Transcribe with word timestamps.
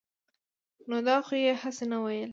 نو 0.89 0.97
دا 1.07 1.15
خو 1.25 1.33
يې 1.43 1.51
هسې 1.61 1.85
نه 1.91 1.97
وييل- 2.03 2.29